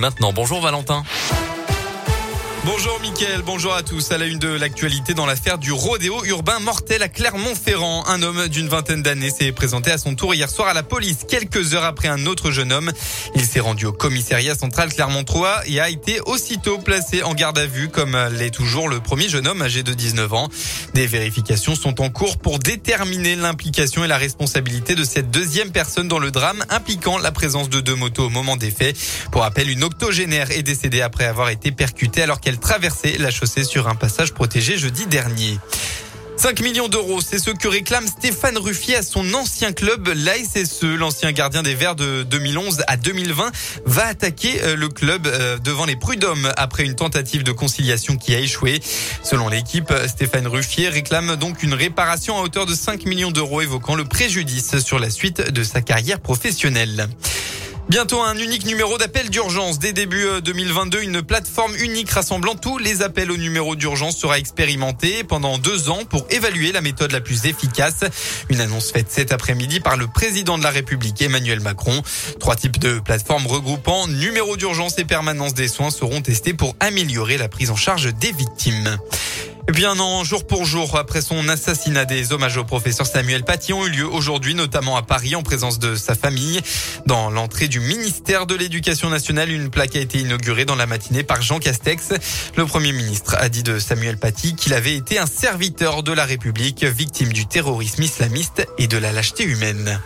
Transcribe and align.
maintenant. 0.00 0.32
Bonjour 0.32 0.60
Valentin. 0.60 1.04
Bonjour 2.66 3.00
Mickaël, 3.00 3.40
bonjour 3.40 3.72
à 3.72 3.82
tous. 3.82 4.12
À 4.12 4.18
la 4.18 4.26
une 4.26 4.38
de 4.38 4.48
l'actualité 4.48 5.14
dans 5.14 5.24
l'affaire 5.24 5.56
du 5.56 5.72
rodéo 5.72 6.22
urbain 6.26 6.58
mortel 6.60 7.02
à 7.02 7.08
Clermont-Ferrand. 7.08 8.04
Un 8.06 8.22
homme 8.22 8.48
d'une 8.48 8.68
vingtaine 8.68 9.02
d'années 9.02 9.30
s'est 9.30 9.50
présenté 9.52 9.90
à 9.90 9.96
son 9.96 10.14
tour 10.14 10.34
hier 10.34 10.50
soir 10.50 10.68
à 10.68 10.74
la 10.74 10.82
police 10.82 11.24
quelques 11.26 11.72
heures 11.72 11.84
après 11.84 12.08
un 12.08 12.26
autre 12.26 12.50
jeune 12.50 12.70
homme. 12.70 12.92
Il 13.34 13.46
s'est 13.46 13.60
rendu 13.60 13.86
au 13.86 13.92
commissariat 13.92 14.54
central 14.54 14.90
Clermont-3 14.90 15.62
et 15.68 15.80
a 15.80 15.88
été 15.88 16.20
aussitôt 16.26 16.76
placé 16.76 17.22
en 17.22 17.32
garde 17.32 17.56
à 17.56 17.64
vue 17.64 17.88
comme 17.88 18.14
l'est 18.32 18.50
toujours 18.50 18.90
le 18.90 19.00
premier 19.00 19.30
jeune 19.30 19.46
homme 19.46 19.62
âgé 19.62 19.82
de 19.82 19.94
19 19.94 20.30
ans. 20.34 20.50
Des 20.92 21.06
vérifications 21.06 21.74
sont 21.74 22.02
en 22.02 22.10
cours 22.10 22.36
pour 22.36 22.58
déterminer 22.58 23.36
l'implication 23.36 24.04
et 24.04 24.08
la 24.08 24.18
responsabilité 24.18 24.94
de 24.94 25.04
cette 25.04 25.30
deuxième 25.30 25.72
personne 25.72 26.08
dans 26.08 26.18
le 26.18 26.30
drame 26.30 26.62
impliquant 26.68 27.16
la 27.16 27.32
présence 27.32 27.70
de 27.70 27.80
deux 27.80 27.94
motos 27.94 28.26
au 28.26 28.30
moment 28.30 28.58
des 28.58 28.70
faits. 28.70 28.98
Pour 29.32 29.42
rappel, 29.42 29.70
une 29.70 29.82
octogénaire 29.82 30.50
est 30.50 30.62
décédée 30.62 31.00
après 31.00 31.24
avoir 31.24 31.48
été 31.48 31.72
percutée 31.72 32.22
alors 32.22 32.38
qu'elle 32.38 32.49
elle 32.50 32.58
traversait 32.58 33.16
la 33.18 33.30
chaussée 33.30 33.62
sur 33.62 33.86
un 33.86 33.94
passage 33.94 34.34
protégé 34.34 34.76
jeudi 34.76 35.06
dernier. 35.06 35.60
5 36.36 36.60
millions 36.62 36.88
d'euros, 36.88 37.20
c'est 37.20 37.38
ce 37.38 37.50
que 37.50 37.68
réclame 37.68 38.08
Stéphane 38.08 38.58
Ruffier 38.58 38.96
à 38.96 39.02
son 39.02 39.34
ancien 39.34 39.72
club, 39.72 40.10
l'ASSE. 40.16 40.82
L'ancien 40.82 41.30
gardien 41.30 41.62
des 41.62 41.76
Verts 41.76 41.94
de 41.94 42.24
2011 42.24 42.82
à 42.88 42.96
2020 42.96 43.52
va 43.84 44.06
attaquer 44.06 44.60
euh, 44.64 44.74
le 44.74 44.88
club 44.88 45.28
euh, 45.28 45.58
devant 45.58 45.84
les 45.84 45.94
prud'hommes 45.94 46.50
après 46.56 46.84
une 46.84 46.96
tentative 46.96 47.44
de 47.44 47.52
conciliation 47.52 48.16
qui 48.16 48.34
a 48.34 48.40
échoué. 48.40 48.80
Selon 49.22 49.48
l'équipe, 49.48 49.92
Stéphane 50.08 50.48
Ruffier 50.48 50.88
réclame 50.88 51.36
donc 51.36 51.62
une 51.62 51.74
réparation 51.74 52.36
à 52.36 52.42
hauteur 52.42 52.66
de 52.66 52.74
5 52.74 53.04
millions 53.04 53.30
d'euros 53.30 53.60
évoquant 53.60 53.94
le 53.94 54.06
préjudice 54.06 54.80
sur 54.80 54.98
la 54.98 55.10
suite 55.10 55.52
de 55.52 55.62
sa 55.62 55.82
carrière 55.82 56.18
professionnelle. 56.18 57.06
Bientôt 57.88 58.20
un 58.20 58.36
unique 58.36 58.66
numéro 58.66 58.98
d'appel 58.98 59.30
d'urgence. 59.30 59.78
Dès 59.78 59.92
début 59.92 60.24
2022, 60.44 60.98
euh, 60.98 61.02
une 61.02 61.22
plateforme 61.22 61.74
unique 61.76 62.10
rassemblant 62.10 62.54
tous 62.54 62.78
les 62.78 63.02
appels 63.02 63.30
au 63.32 63.36
numéro 63.36 63.74
d'urgence 63.74 64.16
sera 64.16 64.38
expérimentée 64.38 65.24
pendant 65.24 65.58
deux 65.58 65.88
ans 65.88 66.04
pour 66.04 66.24
évaluer 66.30 66.70
la 66.70 66.82
méthode 66.82 67.10
la 67.10 67.20
plus 67.20 67.46
efficace. 67.46 68.04
Une 68.48 68.60
annonce 68.60 68.92
faite 68.92 69.06
cet 69.10 69.32
après-midi 69.32 69.80
par 69.80 69.96
le 69.96 70.06
président 70.06 70.56
de 70.56 70.62
la 70.62 70.70
République, 70.70 71.20
Emmanuel 71.20 71.60
Macron. 71.60 72.02
Trois 72.38 72.54
types 72.54 72.78
de 72.78 73.00
plateformes 73.00 73.46
regroupant 73.46 74.06
numéro 74.06 74.56
d'urgence 74.56 74.98
et 74.98 75.04
permanence 75.04 75.54
des 75.54 75.68
soins 75.68 75.90
seront 75.90 76.20
testés 76.20 76.54
pour 76.54 76.76
améliorer 76.78 77.38
la 77.38 77.48
prise 77.48 77.70
en 77.70 77.76
charge 77.76 78.14
des 78.14 78.30
victimes. 78.30 78.98
Puis 79.66 79.84
un 79.84 79.98
an, 79.98 80.24
jour 80.24 80.46
pour 80.46 80.64
jour, 80.64 80.96
après 80.96 81.20
son 81.22 81.48
assassinat, 81.48 82.04
des 82.04 82.32
hommages 82.32 82.56
au 82.56 82.64
professeur 82.64 83.06
Samuel 83.06 83.44
Paty 83.44 83.72
ont 83.72 83.86
eu 83.86 83.90
lieu 83.90 84.06
aujourd'hui, 84.06 84.54
notamment 84.54 84.96
à 84.96 85.02
Paris, 85.02 85.34
en 85.36 85.42
présence 85.42 85.78
de 85.78 85.94
sa 85.94 86.14
famille. 86.14 86.60
Dans 87.06 87.30
l'entrée 87.30 87.68
du 87.68 87.80
ministère 87.80 88.46
de 88.46 88.54
l'Éducation 88.54 89.10
nationale, 89.10 89.50
une 89.50 89.70
plaque 89.70 89.96
a 89.96 90.00
été 90.00 90.18
inaugurée 90.18 90.64
dans 90.64 90.74
la 90.74 90.86
matinée 90.86 91.22
par 91.22 91.40
Jean 91.42 91.58
Castex. 91.58 92.10
Le 92.56 92.66
Premier 92.66 92.92
ministre 92.92 93.36
a 93.38 93.48
dit 93.48 93.62
de 93.62 93.78
Samuel 93.78 94.16
Paty 94.16 94.54
qu'il 94.54 94.74
avait 94.74 94.96
été 94.96 95.18
un 95.18 95.26
serviteur 95.26 96.02
de 96.02 96.12
la 96.12 96.24
République, 96.24 96.84
victime 96.84 97.32
du 97.32 97.46
terrorisme 97.46 98.02
islamiste 98.02 98.66
et 98.78 98.86
de 98.86 98.98
la 98.98 99.12
lâcheté 99.12 99.44
humaine. 99.44 100.00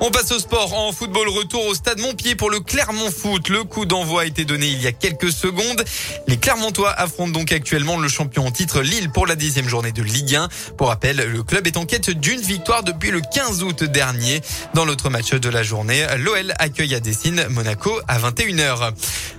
On 0.00 0.10
passe 0.10 0.30
au 0.30 0.38
sport. 0.38 0.74
En 0.74 0.92
football, 0.92 1.28
retour 1.28 1.64
au 1.66 1.74
stade 1.74 1.98
Montpied 2.00 2.34
pour 2.34 2.50
le 2.50 2.60
Clermont 2.60 3.10
Foot. 3.10 3.48
Le 3.48 3.64
coup 3.64 3.86
d'envoi 3.86 4.22
a 4.22 4.24
été 4.26 4.44
donné 4.44 4.66
il 4.66 4.82
y 4.82 4.86
a 4.86 4.92
quelques 4.92 5.32
secondes. 5.32 5.82
Les 6.26 6.36
Clermontois 6.36 6.90
affrontent 6.90 7.32
donc 7.32 7.50
actuellement 7.50 7.96
le 7.96 8.08
champion 8.08 8.46
en 8.46 8.50
titre 8.50 8.82
Lille 8.82 9.10
pour 9.10 9.26
la 9.26 9.36
dixième 9.36 9.68
journée 9.68 9.92
de 9.92 10.02
Ligue 10.02 10.36
1. 10.36 10.48
Pour 10.76 10.88
rappel, 10.88 11.16
le 11.16 11.42
club 11.42 11.66
est 11.66 11.78
en 11.78 11.86
quête 11.86 12.10
d'une 12.10 12.40
victoire 12.40 12.82
depuis 12.82 13.10
le 13.10 13.22
15 13.22 13.62
août 13.62 13.84
dernier. 13.84 14.42
Dans 14.74 14.84
l'autre 14.84 15.08
match 15.08 15.30
de 15.30 15.48
la 15.48 15.62
journée, 15.62 16.06
l'OL 16.18 16.52
accueille 16.58 16.94
à 16.94 17.00
Dessine 17.00 17.46
Monaco 17.48 17.98
à 18.06 18.18
21h. 18.18 18.92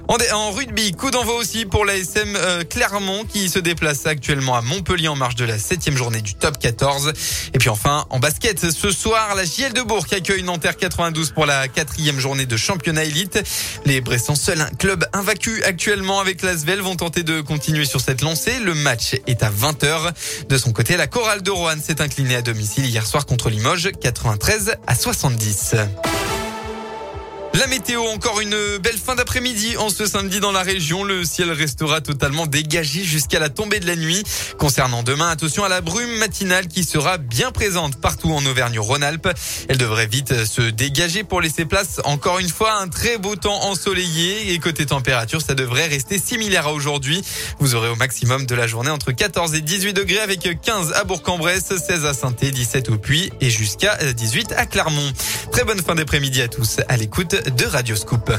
En, 0.10 0.52
rugby, 0.52 0.94
coup 0.94 1.12
d'envoi 1.12 1.36
aussi 1.36 1.66
pour 1.66 1.84
l'ASM 1.84 2.36
euh, 2.38 2.64
Clermont 2.64 3.26
qui 3.26 3.50
se 3.50 3.60
déplace 3.60 4.06
actuellement 4.06 4.56
à 4.56 4.62
Montpellier 4.62 5.10
en 5.10 5.18
marge 5.18 5.36
de 5.36 5.44
la 5.44 5.60
septième 5.60 5.98
journée 5.98 6.22
du 6.22 6.34
top 6.34 6.58
14. 6.58 7.12
Et 7.54 7.58
puis 7.58 7.68
enfin, 7.68 8.06
en 8.10 8.20
basket, 8.20 8.72
ce 8.72 8.92
soir, 8.92 9.36
la 9.36 9.44
JL 9.44 9.74
de 9.74 9.82
Bourg 9.82 10.06
accueille 10.12 10.44
Nanterre 10.48 10.78
92 10.78 11.32
pour 11.32 11.46
la 11.46 11.68
quatrième 11.68 12.20
journée 12.20 12.46
de 12.46 12.56
championnat 12.56 13.04
élite. 13.04 13.38
Les 13.86 14.00
Bressans, 14.00 14.36
seul 14.36 14.62
un 14.62 14.70
club 14.70 15.06
invaincu 15.12 15.62
actuellement 15.64 16.22
avec 16.22 16.42
l'Asvel, 16.42 16.80
vont 16.80 16.96
tenter 16.96 17.24
de 17.24 17.42
continuer 17.42 17.84
sur 17.84 18.00
cette 18.00 18.22
lancée. 18.22 18.58
Le 18.60 18.74
match 18.74 19.16
est 19.28 19.44
à 19.44 19.52
20h. 19.52 20.14
De 20.48 20.58
son 20.58 20.72
côté, 20.72 20.96
la 20.96 21.08
chorale 21.08 21.44
de 21.44 21.52
Roanne 21.52 21.82
s'est 21.82 22.02
inclinée 22.02 22.36
à 22.36 22.42
domicile 22.42 22.86
hier 22.86 23.06
soir 23.06 23.26
contre 23.26 23.50
Limoges, 23.50 23.92
93 24.00 24.76
à 24.88 24.96
70. 24.96 25.76
Météo, 27.68 28.02
encore 28.08 28.40
une 28.40 28.78
belle 28.78 28.98
fin 28.98 29.16
d'après-midi 29.16 29.76
en 29.78 29.90
ce 29.90 30.06
samedi 30.06 30.40
dans 30.40 30.52
la 30.52 30.62
région. 30.62 31.04
Le 31.04 31.26
ciel 31.26 31.52
restera 31.52 32.00
totalement 32.02 32.48
dégagé 32.48 33.04
jusqu'à 33.04 33.40
la 33.40 33.50
tombée 33.50 33.80
de 33.80 33.88
la 33.88 33.96
nuit. 33.96 34.24
Concernant 34.58 35.04
demain, 35.04 35.30
attention 35.30 35.64
à 35.64 35.70
la 35.70 35.82
brume 35.82 36.18
matinale 36.18 36.68
qui 36.68 36.84
sera 36.84 37.18
bien 37.18 37.52
présente 37.52 38.00
partout 38.00 38.32
en 38.32 38.46
Auvergne-Rhône-Alpes. 38.46 39.30
Elle 39.68 39.78
devrait 39.78 40.08
vite 40.08 40.46
se 40.46 40.62
dégager 40.62 41.24
pour 41.24 41.42
laisser 41.42 41.66
place 41.66 42.00
encore 42.06 42.40
une 42.40 42.50
fois 42.50 42.80
un 42.80 42.88
très 42.88 43.18
beau 43.18 43.36
temps 43.36 43.66
ensoleillé. 43.66 44.54
Et 44.54 44.60
côté 44.60 44.86
température, 44.86 45.42
ça 45.42 45.54
devrait 45.54 45.88
rester 45.88 46.20
similaire 46.20 46.68
à 46.68 46.74
aujourd'hui. 46.74 47.22
Vous 47.60 47.76
aurez 47.76 47.90
au 47.90 47.96
maximum 47.96 48.46
de 48.46 48.56
la 48.56 48.68
journée 48.68 48.92
entre 48.92 49.12
14 49.12 49.54
et 49.56 49.62
18 49.62 49.94
degrés 49.94 50.20
avec 50.20 50.62
15 50.62 50.94
à 50.94 51.04
Bourg-en-Bresse, 51.04 51.74
16 51.86 52.06
à 52.06 52.14
saint 52.14 52.32
17 52.32 52.90
au 52.90 52.98
Puy 52.98 53.32
et 53.42 53.50
jusqu'à 53.50 53.98
18 54.14 54.54
à 54.54 54.66
Clermont. 54.66 55.12
Très 55.52 55.64
bonne 55.64 55.82
fin 55.82 55.96
d'après-midi 55.96 56.42
à 56.42 56.48
tous 56.48 56.80
à 56.88 56.98
l'écoute 56.98 57.36
de 57.56 57.66
Radioscoop. 57.66 58.32